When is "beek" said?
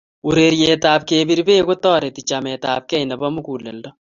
1.49-1.65